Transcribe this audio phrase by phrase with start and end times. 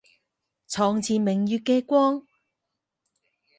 [0.67, 2.25] 床前明月嘅光